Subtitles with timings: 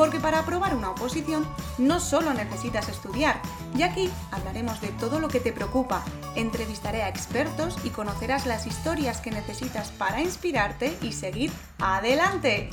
[0.00, 1.46] Porque para aprobar una oposición
[1.76, 3.38] no solo necesitas estudiar,
[3.76, 6.02] y aquí hablaremos de todo lo que te preocupa,
[6.36, 12.70] entrevistaré a expertos y conocerás las historias que necesitas para inspirarte y seguir adelante.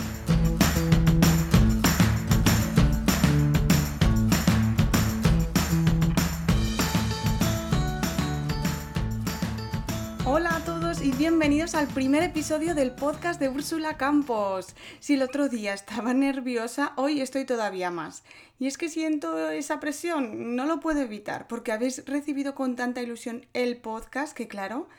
[11.17, 14.75] Bienvenidos al primer episodio del podcast de Úrsula Campos.
[14.99, 18.23] Si el otro día estaba nerviosa, hoy estoy todavía más.
[18.59, 23.01] Y es que siento esa presión, no lo puedo evitar, porque habéis recibido con tanta
[23.01, 24.89] ilusión el podcast que, claro,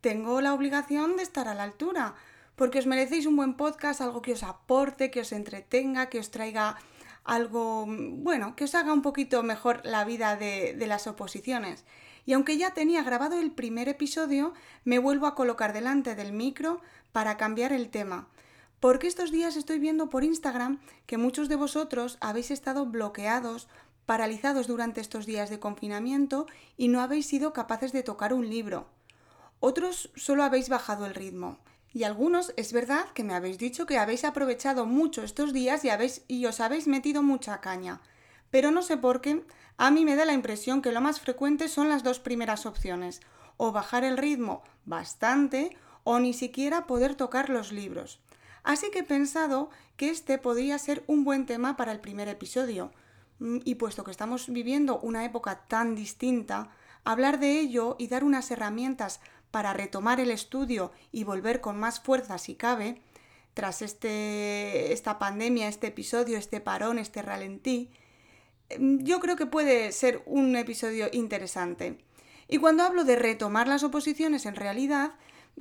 [0.00, 2.14] tengo la obligación de estar a la altura,
[2.54, 6.30] porque os merecéis un buen podcast, algo que os aporte, que os entretenga, que os
[6.30, 6.76] traiga
[7.24, 11.84] algo, bueno, que os haga un poquito mejor la vida de, de las oposiciones.
[12.26, 16.80] Y aunque ya tenía grabado el primer episodio, me vuelvo a colocar delante del micro
[17.12, 18.28] para cambiar el tema.
[18.80, 23.68] Porque estos días estoy viendo por Instagram que muchos de vosotros habéis estado bloqueados,
[24.06, 28.86] paralizados durante estos días de confinamiento y no habéis sido capaces de tocar un libro.
[29.60, 31.58] Otros solo habéis bajado el ritmo.
[31.94, 35.90] Y algunos es verdad que me habéis dicho que habéis aprovechado mucho estos días y,
[35.90, 38.00] habéis, y os habéis metido mucha caña.
[38.50, 39.44] Pero no sé por qué,
[39.76, 43.20] a mí me da la impresión que lo más frecuente son las dos primeras opciones,
[43.56, 48.20] o bajar el ritmo bastante o ni siquiera poder tocar los libros.
[48.62, 52.92] Así que he pensado que este podría ser un buen tema para el primer episodio.
[53.38, 56.70] Mm, y puesto que estamos viviendo una época tan distinta,
[57.04, 62.00] hablar de ello y dar unas herramientas para retomar el estudio y volver con más
[62.00, 63.02] fuerza si cabe,
[63.54, 67.90] tras este, esta pandemia, este episodio, este parón, este ralentí,
[68.78, 71.98] yo creo que puede ser un episodio interesante.
[72.48, 75.14] Y cuando hablo de retomar las oposiciones en realidad,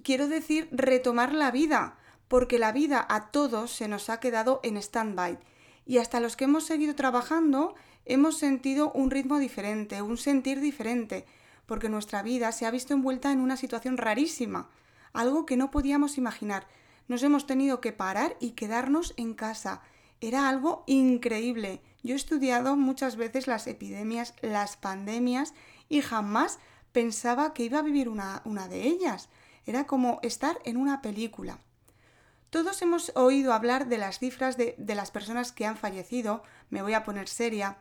[0.03, 1.97] quiero decir retomar la vida,
[2.27, 5.37] porque la vida a todos se nos ha quedado en stand-by.
[5.85, 7.75] Y hasta los que hemos seguido trabajando
[8.05, 11.25] hemos sentido un ritmo diferente, un sentir diferente,
[11.65, 14.69] porque nuestra vida se ha visto envuelta en una situación rarísima,
[15.13, 16.67] algo que no podíamos imaginar.
[17.07, 19.81] Nos hemos tenido que parar y quedarnos en casa.
[20.23, 21.81] Era algo increíble.
[22.01, 25.53] Yo he estudiado muchas veces las epidemias, las pandemias
[25.89, 26.59] y jamás
[26.93, 29.27] pensaba que iba a vivir una, una de ellas.
[29.65, 31.59] Era como estar en una película.
[32.51, 36.81] Todos hemos oído hablar de las cifras de, de, las personas que han fallecido, me
[36.81, 37.79] voy a poner seria,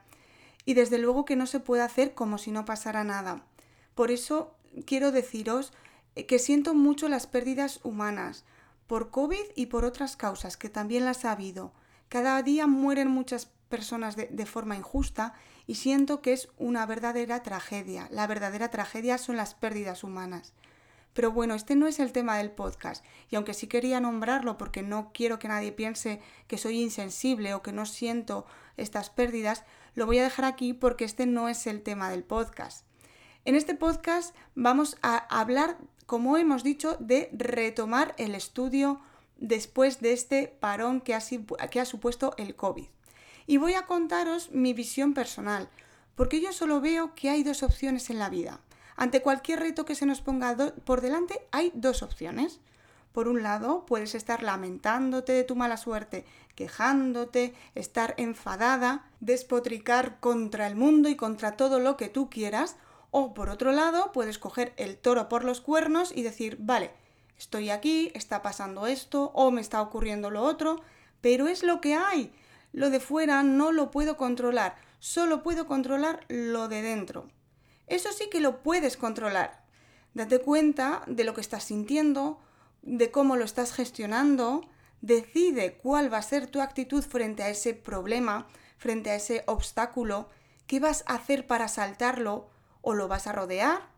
[0.64, 3.44] y desde luego que no se puede hacer como si no pasara nada.
[3.94, 5.72] Por eso quiero deciros
[6.26, 8.44] que siento mucho las pérdidas humanas,
[8.88, 11.72] por COVID y por otras causas, que también las ha habido.
[12.12, 15.32] Cada día mueren muchas personas de, forma injusta
[15.66, 18.06] y siento que es una verdadera tragedia.
[18.10, 20.52] La verdadera tragedia son las pérdidas humanas.
[21.14, 24.82] Pero bueno, este no es el tema del podcast, y aunque sí quería nombrarlo porque
[24.82, 28.44] no quiero que nadie piense que soy insensible o que no siento
[28.76, 29.64] estas pérdidas,
[29.94, 32.84] lo voy a dejar aquí porque este no es el tema del podcast.
[33.46, 39.00] En este podcast vamos a hablar, como hemos dicho, de retomar el estudio
[39.42, 42.86] después de este parón que ha, supuesto el COVID
[43.46, 45.68] y voy a contaros mi visión personal,
[46.14, 48.60] porque yo solo veo que hay dos opciones en la vida.
[48.96, 50.54] Ante cualquier reto que se nos ponga
[50.84, 52.60] por delante hay dos opciones.
[53.10, 56.24] Por un lado, puedes estar lamentándote de tu mala suerte,
[56.54, 62.76] quejándote, estar enfadada, despotricar contra el mundo y contra todo lo que tú quieras,
[63.10, 66.92] o por otro lado, puedes coger el toro por los cuernos y decir, vale,
[67.38, 70.80] estoy aquí, está pasando esto, o me está ocurriendo lo otro,
[71.20, 72.32] pero es lo que hay,
[72.72, 77.28] lo de fuera no lo puedo controlar, solo puedo controlar lo de dentro.
[77.86, 79.64] Eso sí que lo puedes controlar.
[80.14, 82.40] Date cuenta de lo que estás sintiendo,
[82.82, 84.68] de cómo lo estás gestionando,
[85.00, 88.46] decide cuál va a ser tu actitud frente a ese problema,
[88.78, 90.28] frente a ese obstáculo,
[90.66, 92.48] qué vas a hacer para saltarlo,
[92.80, 93.91] o lo vas a rodear,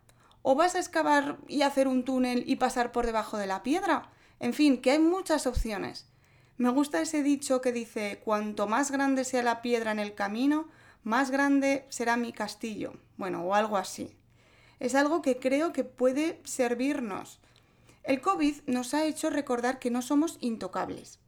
[0.46, 4.10] o vas a excavar y hacer un túnel y pasar por debajo de la piedra.
[4.40, 6.06] En fin, que hay muchas opciones.
[6.58, 10.68] Me gusta ese dicho que dice, cuanto más grande sea la piedra en el camino,
[11.02, 12.92] más grande será mi castillo.
[13.16, 14.18] Bueno, o algo así.
[14.80, 17.40] Es algo que creo que puede servirnos.
[18.02, 21.20] El COVID nos ha hecho recordar que no somos intocables.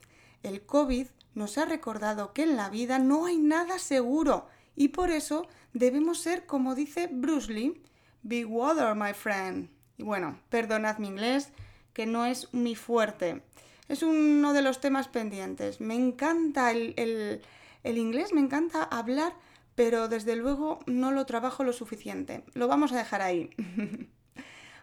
[0.43, 4.47] El COVID nos ha recordado que en la vida no hay nada seguro
[4.77, 7.83] y por eso debemos ser, como dice Bruce Lee,
[8.27, 9.69] be water, my friend.
[9.97, 11.51] Y bueno, perdonad mi inglés,
[11.93, 13.43] que no es mi fuerte.
[13.89, 15.81] Es uno de los temas pendientes.
[15.81, 17.43] Me encanta el,
[17.83, 19.33] el inglés, me encanta hablar,
[19.75, 22.43] pero desde luego no lo trabajo lo suficiente.
[22.55, 23.51] Lo vamos a dejar ahí.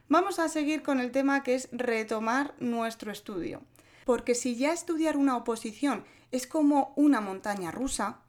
[0.10, 3.62] vamos a seguir con el tema que es retomar nuestro estudio.
[4.06, 8.20] Porque si ya estudiar una oposición es como una montaña rusa,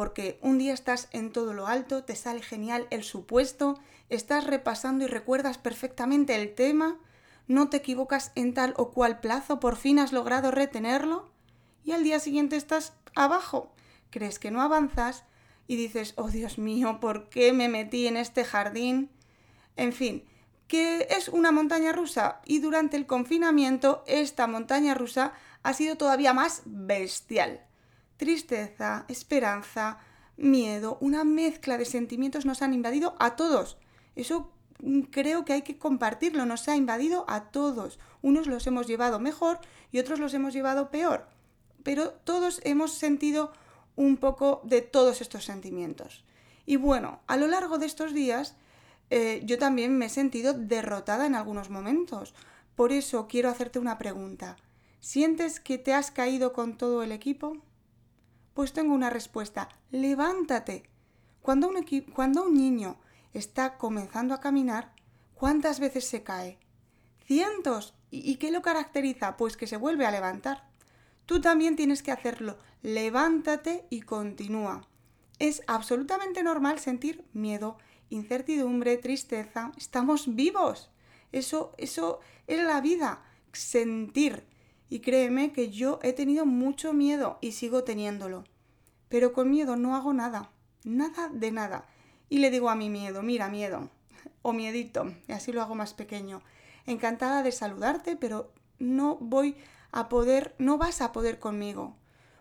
[0.00, 5.04] porque un día estás en todo lo alto, te sale genial el supuesto, estás repasando
[5.04, 6.96] y recuerdas perfectamente el tema,
[7.48, 11.28] no te equivocas en tal o cual plazo, por fin has logrado retenerlo,
[11.84, 13.74] y al día siguiente estás abajo,
[14.08, 15.24] crees que no avanzas
[15.66, 19.10] y dices, oh Dios mío, ¿por qué me metí en este jardín?
[19.76, 20.24] En fin,
[20.66, 26.32] que es una montaña rusa y durante el confinamiento esta montaña rusa ha sido todavía
[26.32, 27.66] más bestial.
[28.20, 29.96] Tristeza, esperanza,
[30.36, 33.78] miedo, una mezcla de sentimientos nos han invadido a todos.
[34.14, 37.98] Eso mm, creo que hay que compartirlo, nos ha invadido a todos.
[38.20, 41.28] Unos los hemos llevado mejor y otros los hemos llevado peor.
[41.82, 43.54] Pero todos hemos sentido
[43.96, 46.22] un poco de todos estos sentimientos.
[46.66, 48.54] Y bueno, a lo largo de estos días
[49.08, 52.34] eh, yo también me he sentido derrotada en algunos momentos.
[52.76, 54.58] Por eso quiero hacerte una pregunta.
[55.00, 57.56] ¿Sientes que te has caído con todo el equipo?
[58.54, 59.68] Pues tengo una respuesta.
[59.90, 60.84] Levántate.
[61.42, 62.98] Cuando un, niño
[63.32, 64.92] está comenzando a caminar,
[65.34, 66.58] ¿cuántas veces se cae?
[67.24, 67.94] Cientos.
[68.10, 69.36] ¿Y qué lo caracteriza?
[69.36, 70.68] Pues que se vuelve a levantar.
[71.26, 72.58] Tú también tienes que hacerlo.
[72.82, 74.86] Levántate y continúa.
[75.38, 77.78] Es absolutamente normal sentir miedo,
[78.10, 80.90] incertidumbre, tristeza, estamos vivos.
[81.32, 84.49] Eso, eso es la vida, sentir.
[84.90, 88.44] Y créeme que yo he tenido mucho miedo y sigo teniéndolo.
[89.08, 90.50] Pero con miedo no hago nada,
[90.84, 91.86] nada de nada.
[92.28, 93.88] Y le digo a mi miedo, mira miedo,
[94.42, 96.42] o miedito, y así lo hago más pequeño.
[96.86, 99.56] Encantada de saludarte, pero no voy
[99.92, 101.96] a poder, no vas a poder conmigo.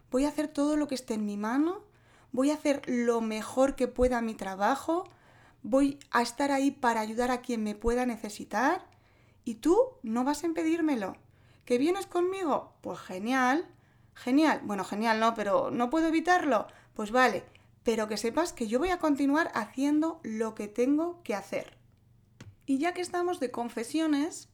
[0.10, 1.84] Voy a hacer todo lo que esté en mi mano,
[2.32, 5.08] voy a hacer lo mejor que pueda mi trabajo,
[5.62, 8.88] voy a estar ahí para ayudar a quien me pueda necesitar
[9.46, 11.16] y tú no vas a impedírmelo.
[11.70, 12.74] ¿Que vienes conmigo?
[12.82, 13.64] Pues genial,
[14.16, 14.60] genial.
[14.64, 16.66] Bueno, genial no, pero no puedo evitarlo.
[16.96, 17.44] Pues vale,
[17.84, 21.78] pero que sepas que yo voy a continuar haciendo lo que tengo que hacer.
[22.66, 24.50] Y ya que estamos de confesiones,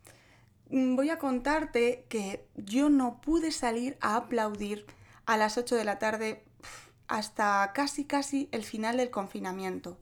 [0.72, 4.86] mm, voy a contarte que yo no pude salir a aplaudir
[5.26, 6.44] a las 8 de la tarde
[7.08, 9.98] hasta casi casi el final del confinamiento.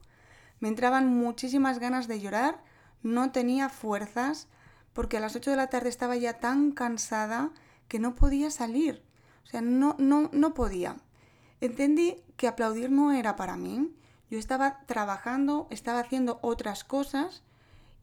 [0.58, 2.64] Me entraban muchísimas ganas de llorar,
[3.04, 4.48] no tenía fuerzas,
[4.94, 7.50] porque a las 8 de la tarde estaba ya tan cansada
[7.88, 9.02] que no podía salir.
[9.44, 10.96] O sea, no, no, no podía.
[11.60, 13.90] Entendí que aplaudir no era para mí.
[14.30, 17.42] Yo estaba trabajando, estaba haciendo otras cosas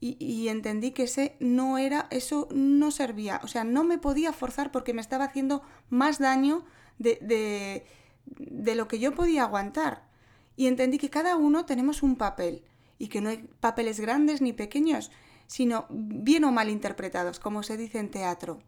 [0.00, 3.40] y, entendí que ese no era, eso no servía.
[3.44, 6.64] O sea, no me podía forzar porque me estaba haciendo más daño
[6.98, 7.86] de, de,
[8.26, 10.12] de lo que yo podía aguantar
[10.56, 12.62] y entendí que cada uno tenemos un papel
[12.98, 15.10] y que no hay papeles grandes ni pequeños,
[15.46, 18.60] sino bien o mal interpretados, como se dice en teatro.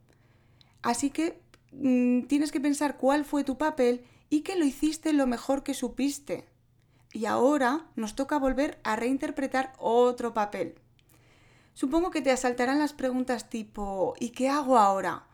[0.83, 1.41] Así que
[1.73, 5.75] mm, tienes que pensar cuál fue tu papel y que lo hiciste lo mejor que
[5.75, 6.47] supiste.
[7.13, 10.75] Y ahora nos toca volver a reinterpretar otro papel.
[11.73, 15.27] Supongo que te asaltarán las preguntas tipo ¿y qué hago ahora?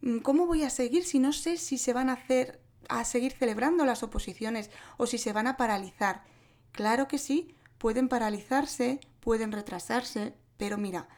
[0.00, 3.32] Mm, ¿Cómo voy a seguir si no sé si se van a hacer a seguir
[3.32, 6.24] celebrando las oposiciones o si se van a paralizar.
[6.72, 11.08] Claro que sí, pueden paralizarse, pueden retrasarse, pero mira,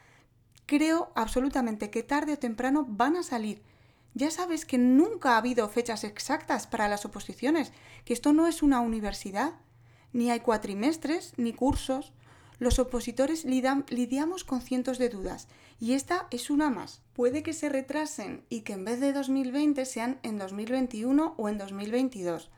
[0.67, 3.61] creo absolutamente que tarde o temprano van a salir.
[4.15, 7.73] Ya sabes que nunca ha habido fechas exactas para las oposiciones,
[8.05, 9.55] que esto no es una universidad,
[10.13, 12.13] ni hay cuatrimestres, ni cursos.
[12.61, 15.49] Los opositores lidiamos con cientos de dudas
[15.81, 17.03] y esta es una más.
[17.15, 21.59] Puede que se retrasen y que en vez de 2020 sean en 2021 o en
[21.59, 22.49] 2022,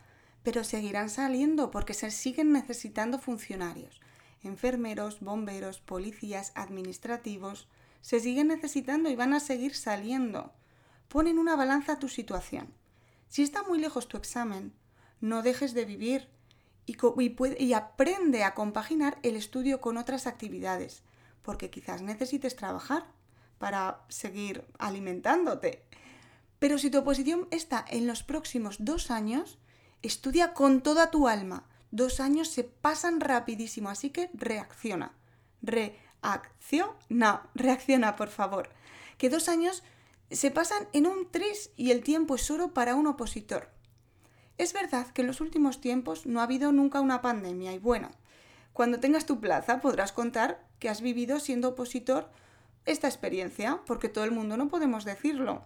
[0.42, 4.02] pero seguirán saliendo porque se siguen necesitando funcionarios,
[4.44, 7.68] enfermeros, bomberos, policías, administrativos,
[8.00, 10.52] se siguen necesitando y van a seguir saliendo.
[11.08, 12.72] Pon en una balanza tu situación.
[13.28, 14.72] Si está muy lejos tu examen,
[15.20, 16.28] no dejes de vivir
[16.86, 16.96] y,
[17.58, 21.02] y aprende a compaginar el estudio con otras actividades
[21.44, 23.04] porque quizás necesites trabajar
[23.58, 25.84] para seguir alimentándote.
[26.58, 29.58] Pero si tu oposición está en los próximos dos años,
[30.02, 31.68] estudia con toda tu alma.
[31.94, 35.14] Dos años se pasan rapidísimo, así que reacciona.
[35.62, 38.68] Reacciona, reacciona, por favor.
[39.16, 39.84] Que dos años
[40.28, 43.70] se pasan en un tris y el tiempo es oro para un opositor.
[44.58, 48.10] Es verdad que en los últimos tiempos no ha habido nunca una pandemia y bueno,
[48.72, 52.28] cuando tengas tu plaza podrás contar que has vivido siendo opositor
[52.86, 55.62] esta experiencia, porque todo el mundo no podemos decirlo.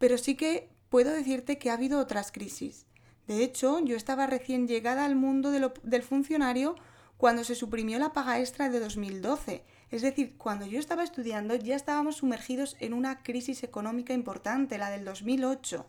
[0.00, 2.85] Pero sí que puedo decirte que ha habido otras crisis.
[3.26, 6.76] De hecho, yo estaba recién llegada al mundo del funcionario
[7.16, 9.64] cuando se suprimió la paga extra de 2012.
[9.90, 14.90] Es decir, cuando yo estaba estudiando ya estábamos sumergidos en una crisis económica importante, la
[14.90, 15.86] del 2008.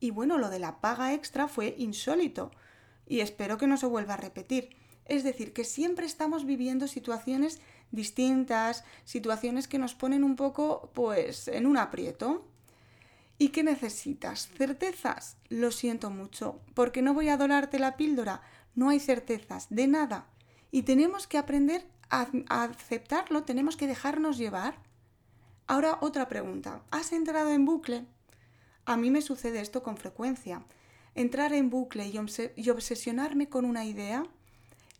[0.00, 2.50] Y bueno, lo de la paga extra fue insólito
[3.06, 4.76] y espero que no se vuelva a repetir.
[5.06, 7.60] Es decir, que siempre estamos viviendo situaciones
[7.90, 12.46] distintas, situaciones que nos ponen un poco, pues, en un aprieto.
[13.36, 14.48] ¿Y qué necesitas?
[14.56, 15.36] ¿Certezas?
[15.48, 18.42] Lo siento mucho, porque no voy a dorarte la píldora.
[18.74, 20.26] No hay certezas de nada.
[20.70, 24.78] Y tenemos que aprender a aceptarlo, tenemos que dejarnos llevar.
[25.66, 26.82] Ahora otra pregunta.
[26.90, 28.06] ¿Has entrado en bucle?
[28.84, 30.64] A mí me sucede esto con frecuencia.
[31.14, 34.24] Entrar en bucle y, obsesionarme con una idea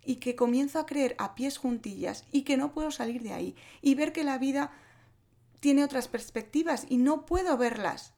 [0.04, 3.56] y que comienzo a creer a pies juntillas y que no puedo salir de ahí
[3.82, 4.72] y ver que la vida
[5.60, 8.14] tiene otras perspectivas y no puedo verlas.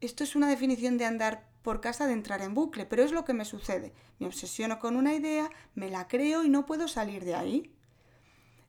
[0.00, 3.24] Esto es una definición de andar por casa de entrar en bucle, pero es lo
[3.24, 3.92] que me sucede.
[4.18, 7.72] Me obsesiono con una idea, me la creo y no puedo salir de ahí.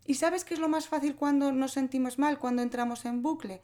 [0.05, 3.61] ¿Y sabes qué es lo más fácil cuando nos sentimos mal, cuando entramos en bucle?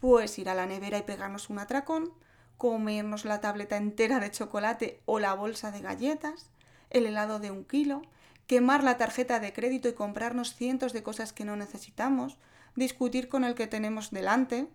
[0.00, 2.12] Pues ir a la nevera y pegarnos un atracón,
[2.56, 6.50] comernos la tableta entera de chocolate o la bolsa de galletas,
[6.90, 8.02] el helado de un kilo,
[8.48, 12.36] quemar la tarjeta de crédito y comprarnos cientos de cosas que no necesitamos,
[12.74, 14.68] discutir con el que tenemos delante.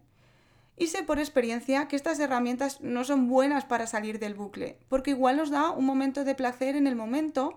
[0.82, 5.12] Y sé por experiencia que estas herramientas no son buenas para salir del bucle, porque
[5.12, 7.54] igual nos da un momento de placer en el momento,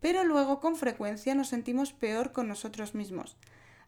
[0.00, 3.36] pero luego con frecuencia nos sentimos peor con nosotros mismos.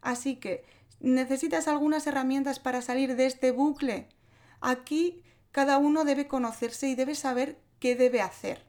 [0.01, 0.65] Así que
[1.03, 4.09] ¿Necesitas algunas herramientas para salir de este bucle?
[4.61, 5.21] Aquí
[5.51, 8.65] cada uno debe conocerse y debe saber qué debe hacer.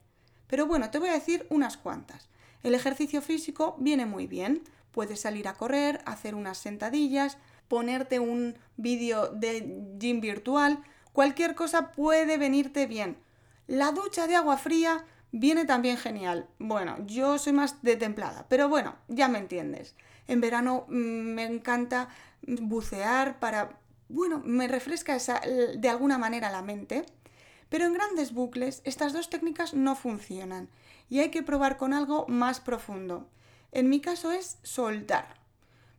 [0.47, 2.29] Pero bueno, te voy a decir unas cuantas.
[2.63, 4.63] El ejercicio físico viene muy bien.
[4.91, 7.37] Puedes salir a correr, hacer unas sentadillas,
[7.73, 10.83] ponerte un vídeo de gym virtual.
[11.11, 13.17] Cualquier cosa puede venirte bien.
[13.65, 16.47] La ducha de agua fría viene también genial.
[16.59, 19.95] Bueno, yo soy más de templada, pero bueno, ya me entiendes.
[20.27, 22.09] En verano mm, me encanta
[22.43, 25.17] bucear para, bueno, me refresca
[25.75, 27.07] de alguna manera la mente.
[27.69, 30.69] Pero en grandes bucles estas dos técnicas no funcionan
[31.09, 33.27] y hay que probar con algo más profundo.
[33.71, 35.42] En mi caso es soltar.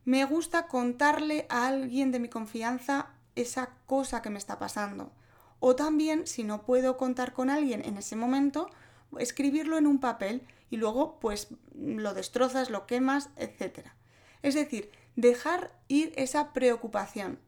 [0.05, 5.11] Me gusta contarle a alguien de mi confianza esa cosa que me está pasando.
[5.59, 8.69] O también, si no puedo contar con alguien en ese momento,
[9.17, 13.87] escribirlo en un papel y luego pues lo destrozas, lo quemas, etc.
[14.43, 17.39] Es decir, dejar ir esa preocupación.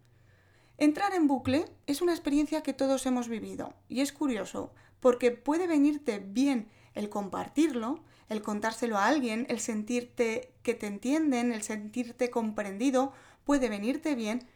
[0.79, 5.67] Entrar en bucle es una experiencia que todos hemos vivido y es curioso porque puede
[5.67, 12.29] venirte bien el compartirlo, el contárselo a alguien, el sentirte que te entienden, el sentirte
[12.29, 13.13] comprendido,
[13.45, 14.47] puede venirte bien,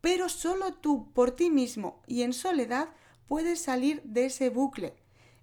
[0.00, 2.88] pero solo tú por ti mismo y en soledad
[3.28, 4.94] puedes salir de ese bucle.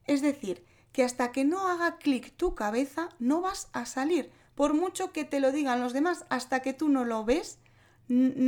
[0.05, 4.73] Es decir, que hasta que no haga clic tu cabeza no vas a salir, por
[4.73, 7.59] mucho que te lo digan los demás, hasta que tú no lo ves,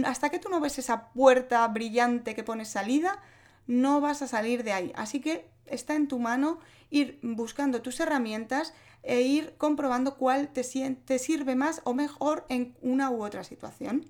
[0.05, 3.21] hasta que tú no ves esa puerta brillante que pone salida,
[3.67, 4.91] no vas a salir de ahí.
[4.95, 6.59] Así que está en tu mano
[6.89, 13.09] ir buscando tus herramientas e ir comprobando cuál te, sirve más o mejor en una
[13.09, 14.05] u otra situación.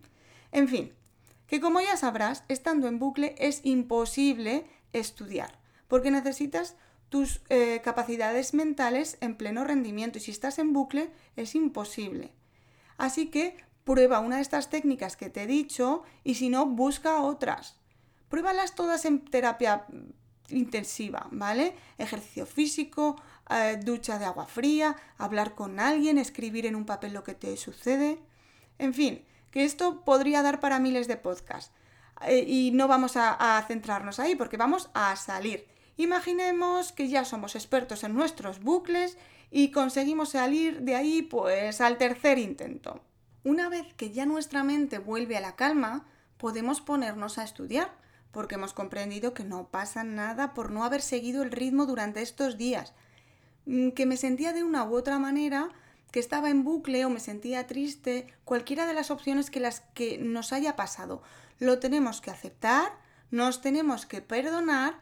[0.52, 0.94] En fin,
[1.48, 6.76] que como ya sabrás, estando en bucle es imposible estudiar, porque necesitas
[7.10, 12.32] tus eh, capacidades mentales en pleno rendimiento y si estás en bucle es imposible.
[12.98, 17.22] Así que prueba una de estas técnicas que te he dicho y si no, busca
[17.22, 17.78] otras.
[18.30, 19.88] Pruébalas todas en terapia
[20.50, 21.76] intensiva, ¿vale?
[21.98, 27.24] Ejercicio físico, eh, ducha de agua fría, hablar con alguien, escribir en un papel lo
[27.24, 28.20] que te sucede.
[28.78, 31.74] En fin, que esto podría dar para miles de podcasts.
[32.28, 35.68] Eh, y no vamos a centrarnos ahí porque vamos a salir.
[35.98, 39.18] Imaginemos que ya somos expertos en nuestros bucles
[39.52, 43.02] y conseguimos salir de ahí pues al tercer intento.
[43.44, 46.06] Una vez que ya nuestra mente vuelve a la calma,
[46.38, 47.92] podemos ponernos a estudiar,
[48.32, 52.58] porque hemos comprendido que no pasa nada por no haber seguido el ritmo durante estos
[52.58, 52.94] días,
[53.96, 55.70] que me sentía de una u otra manera,
[56.12, 60.18] que estaba en bucle o me sentía triste, cualquiera de las opciones que las que
[60.18, 61.22] nos haya pasado.
[61.60, 62.92] Lo tenemos que aceptar,
[63.32, 65.00] nos tenemos que perdonar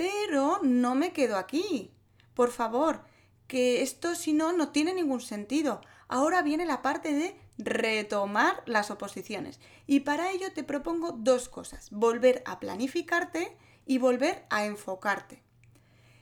[0.00, 1.90] pero no me quedo aquí.
[2.32, 3.04] Por favor,
[3.46, 5.82] que esto si no, no tiene ningún sentido.
[6.08, 9.60] Ahora viene la parte de retomar las oposiciones.
[9.86, 11.90] Y para ello te propongo dos cosas.
[11.90, 15.42] Volver a planificarte y volver a enfocarte.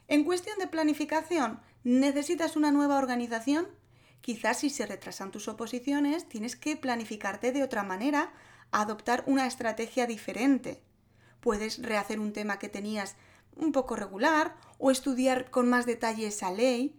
[0.09, 3.66] En cuestión de planificación, ¿necesitas una nueva organización?
[4.21, 8.30] Quizás si se retrasan tus oposiciones, tienes que planificarte de otra manera,
[8.71, 10.83] adoptar una estrategia diferente.
[11.40, 13.16] Puedes rehacer un tema que tenías
[13.57, 16.99] un poco regular o estudiar con más detalle esa ley,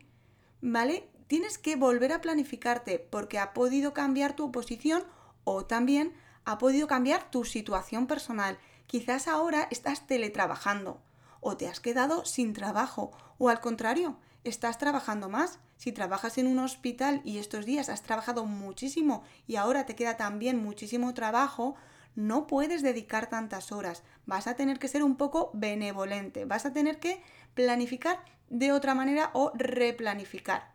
[0.59, 1.07] ¿vale?
[1.27, 5.03] Tienes que volver a planificarte porque ha podido cambiar tu oposición
[5.43, 6.13] o también
[6.45, 8.57] ha podido cambiar tu situación personal.
[8.87, 10.99] Quizás ahora estás teletrabajando
[11.41, 14.17] o te has quedado sin trabajo o al contrario,
[14.49, 15.59] estás trabajando más.
[15.77, 20.17] Si trabajas en un hospital y estos días has trabajado muchísimo y ahora te queda
[20.17, 21.75] también muchísimo trabajo,
[22.15, 24.03] no puedes dedicar tantas horas.
[24.25, 27.21] Vas a tener que ser un poco benevolente, vas a tener que
[27.53, 30.71] planificar de otra manera o replanificar.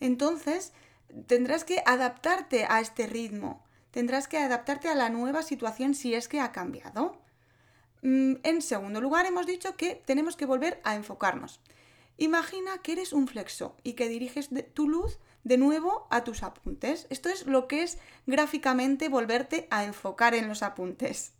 [0.00, 0.72] Entonces,
[1.26, 6.28] tendrás que adaptarte a este ritmo, tendrás que adaptarte a la nueva situación si es
[6.28, 7.20] que ha cambiado.
[8.02, 11.60] Mm, en segundo lugar, hemos dicho que tenemos que volver a enfocarnos.
[12.18, 17.06] Imagina que eres un flexo y que diriges tu luz de nuevo a tus apuntes.
[17.10, 21.32] Esto es lo que es gráficamente volverte a enfocar en los apuntes.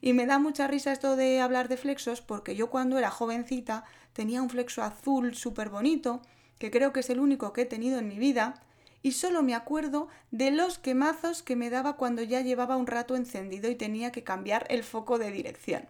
[0.00, 3.84] Y me da mucha risa esto de hablar de flexos porque yo cuando era jovencita
[4.12, 6.20] tenía un flexo azul súper bonito,
[6.58, 8.60] que creo que es el único que he tenido en mi vida,
[9.02, 13.14] y solo me acuerdo de los quemazos que me daba cuando ya llevaba un rato
[13.14, 15.88] encendido y tenía que cambiar el foco de dirección.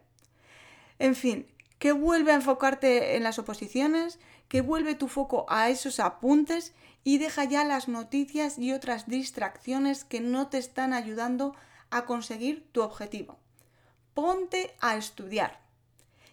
[0.98, 1.46] En fin,
[1.78, 4.18] que vuelve a enfocarte en las oposiciones,
[4.48, 10.04] que vuelve tu foco a esos apuntes y deja ya las noticias y otras distracciones
[10.04, 11.54] que no te están ayudando
[11.90, 13.38] a conseguir tu objetivo.
[14.14, 15.60] Ponte a estudiar.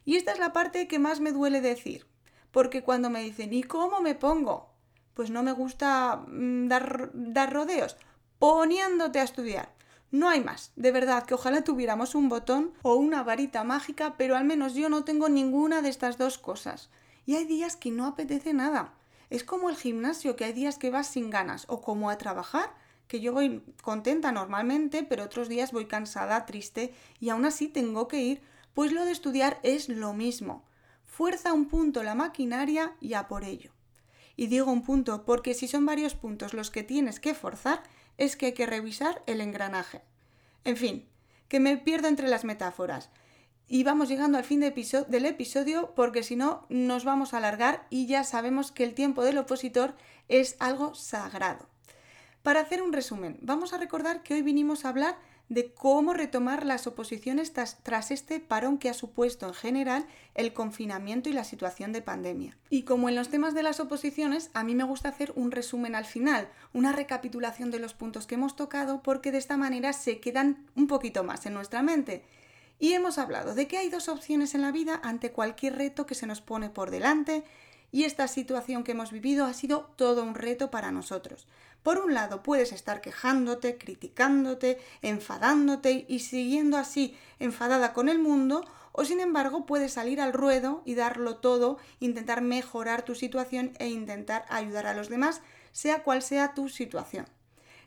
[0.03, 2.07] Y esta es la parte que más me duele decir,
[2.51, 4.69] porque cuando me dicen ¿y cómo me pongo?
[5.13, 7.97] Pues no me gusta mm, dar, dar rodeos,
[8.39, 9.75] poniéndote a estudiar.
[10.12, 10.71] No hay más.
[10.75, 14.89] De verdad que ojalá tuviéramos un botón o una varita mágica, pero al menos yo
[14.89, 16.89] no tengo ninguna de estas dos cosas.
[17.25, 18.93] Y hay días que no apetece nada.
[19.29, 22.74] Es como el gimnasio, que hay días que vas sin ganas, o como a trabajar,
[23.07, 28.07] que yo voy contenta normalmente, pero otros días voy cansada, triste, y aún así tengo
[28.07, 28.41] que ir.
[28.74, 30.63] Pues lo de estudiar es lo mismo.
[31.05, 33.72] Fuerza un punto la maquinaria y a por ello.
[34.35, 37.83] Y digo un punto porque si son varios puntos los que tienes que forzar,
[38.17, 40.01] es que hay que revisar el engranaje.
[40.63, 41.07] En fin,
[41.47, 43.09] que me pierdo entre las metáforas.
[43.67, 48.05] Y vamos llegando al fin del episodio porque si no nos vamos a alargar y
[48.05, 49.95] ya sabemos que el tiempo del opositor
[50.27, 51.67] es algo sagrado.
[52.43, 55.17] Para hacer un resumen, vamos a recordar que hoy vinimos a hablar
[55.50, 61.29] de cómo retomar las oposiciones tras, este parón que ha supuesto en general el confinamiento
[61.29, 62.58] y la situación de pandemia.
[62.70, 65.96] Y como en los temas de las oposiciones, a mí me gusta hacer un resumen
[65.96, 70.20] al final, una recapitulación de los puntos que hemos tocado, porque de esta manera se
[70.20, 72.24] quedan un poquito más en nuestra mente.
[72.79, 76.16] Y hemos hablado de que hay dos opciones en la vida ante cualquier reto que
[76.16, 77.44] se nos pone por delante,
[77.92, 81.48] y esta situación que hemos vivido ha sido todo un reto para nosotros.
[81.85, 88.65] Por un lado, puedes estar quejándote, criticándote, enfadándote y siguiendo así enfadada con el mundo,
[88.91, 93.87] o sin embargo puedes salir al ruedo y darlo todo, intentar mejorar tu situación e
[93.87, 95.43] intentar ayudar a los demás,
[95.74, 97.27] sea cual sea tu situación.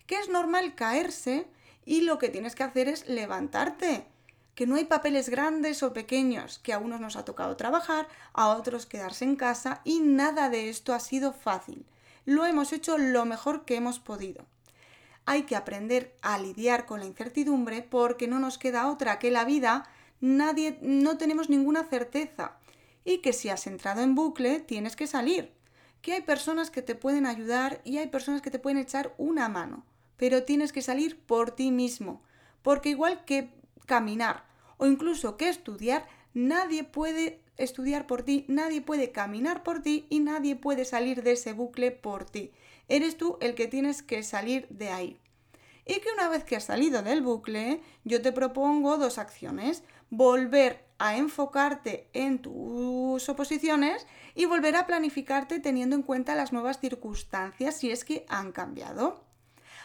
[0.06, 1.48] Que es normal caerse
[1.84, 4.06] y lo que tienes que hacer es levantarte.
[4.54, 8.46] Que no hay papeles grandes o pequeños, que a unos nos ha tocado trabajar, a
[8.50, 11.84] otros quedarse en casa y nada de esto ha sido fácil
[12.28, 14.44] lo hemos hecho lo mejor que hemos podido.
[15.24, 19.46] Hay que aprender a lidiar con la incertidumbre porque no nos queda otra que la
[19.46, 19.88] vida,
[20.20, 22.58] nadie, no tenemos ninguna certeza.
[23.02, 25.54] Y que si has entrado en bucle, tienes que salir.
[26.02, 29.48] Que hay personas que te pueden ayudar y hay personas que te pueden echar una
[29.48, 29.86] mano.
[30.18, 32.22] Pero tienes que salir por ti mismo.
[32.60, 33.54] Porque igual que
[33.86, 34.44] caminar
[34.76, 40.21] o incluso que estudiar, nadie puede estudiar por ti, nadie puede caminar por ti y
[40.21, 42.53] nadie puede salir de ese bucle por ti.
[42.88, 45.21] Eres tú el que tienes que salir de ahí.
[45.85, 49.83] Y que una vez que has salido del bucle, yo te propongo dos acciones.
[50.11, 56.81] Volver a enfocarte en tus oposiciones y volver a planificarte teniendo en cuenta las nuevas
[56.81, 59.27] circunstancias si es que han cambiado.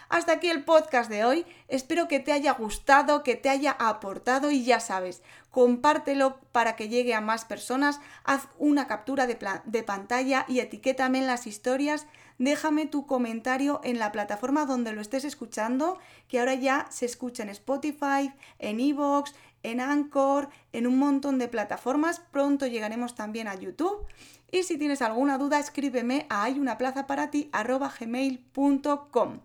[0.10, 1.46] Hasta aquí el podcast de hoy.
[1.68, 6.90] Espero que te haya gustado, que te haya aportado y ya sabes, compártelo para que
[6.90, 12.08] llegue a más personas, haz una captura de, de pantalla y etiquétame en las historias.
[12.40, 17.44] Déjame tu comentario en la plataforma donde lo estés escuchando, que ahora ya se escucha
[17.44, 22.20] en Spotify, en Evox, en Anchor, en un montón de plataformas.
[22.20, 24.06] Pronto llegaremos también a YouTube.
[24.52, 29.40] Y si tienes alguna duda, escríbeme a hayunaplazaparati.gmail.com.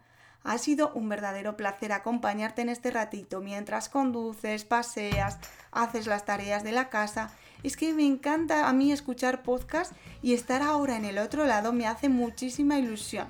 [0.44, 5.38] Ha sido un verdadero placer acompañarte en este ratito mientras conduces, paseas,
[5.72, 7.30] haces las tareas de la casa.
[7.62, 11.72] Es que me encanta a mí escuchar podcast y estar ahora en el otro lado
[11.72, 13.26] me hace muchísima ilusión.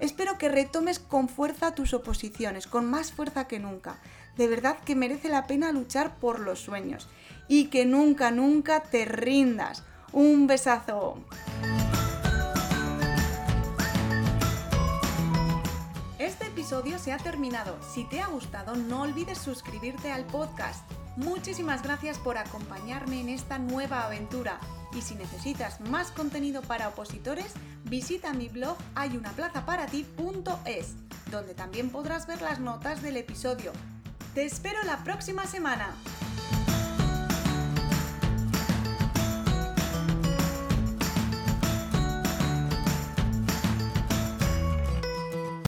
[0.00, 3.98] Espero que retomes con fuerza tus oposiciones, con más fuerza que nunca.
[4.36, 7.08] De verdad que merece la pena luchar por los sueños
[7.48, 9.82] y que nunca, nunca te rindas.
[10.12, 11.18] Un besazo.
[16.68, 17.78] Episodio se ha terminado.
[17.80, 20.84] Si te ha gustado, no olvides suscribirte al podcast.
[21.16, 24.60] Muchísimas gracias por acompañarme en esta nueva aventura.
[24.94, 27.54] Y si necesitas más contenido para opositores,
[27.84, 30.94] visita mi blog hayunaplazaparati.es,
[31.30, 33.72] donde también podrás ver las notas del episodio.
[34.34, 35.96] Te espero la próxima semana.